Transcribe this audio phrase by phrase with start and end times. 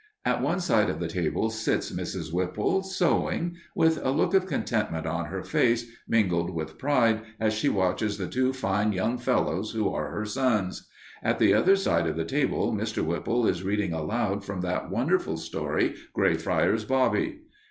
[0.25, 2.33] At one side of the table sits Mrs.
[2.33, 7.69] Whipple, sewing, with a look of contentment on her face, mingled with pride as she
[7.69, 10.89] watches the two fine young fellows who are her sons.
[11.21, 13.05] At the other side of the table Mr.
[13.05, 17.41] Whipple is reading aloud from that wonderful story, "Greyfriars Bobby."